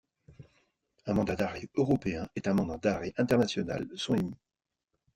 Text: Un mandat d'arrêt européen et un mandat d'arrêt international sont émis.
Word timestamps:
Un 1.05 1.13
mandat 1.13 1.35
d'arrêt 1.37 1.69
européen 1.75 2.27
et 2.35 2.47
un 2.47 2.55
mandat 2.55 2.77
d'arrêt 2.79 3.13
international 3.17 3.87
sont 3.95 4.15
émis. 4.15 4.35